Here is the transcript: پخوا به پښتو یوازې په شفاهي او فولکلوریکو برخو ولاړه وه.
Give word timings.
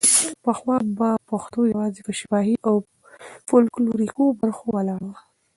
پخوا 0.43 0.75
به 0.97 1.09
پښتو 1.29 1.59
یوازې 1.71 2.01
په 2.07 2.11
شفاهي 2.19 2.55
او 2.67 2.75
فولکلوریکو 3.47 4.23
برخو 4.41 4.65
ولاړه 4.71 5.07
وه. 5.11 5.17